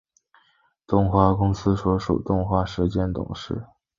[0.87, 3.63] 动画公司所属动画师兼董事。